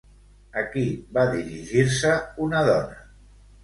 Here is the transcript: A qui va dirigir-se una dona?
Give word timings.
A 0.61 0.63
qui 0.71 0.85
va 1.19 1.27
dirigir-se 1.35 2.19
una 2.51 2.67
dona? 2.75 3.03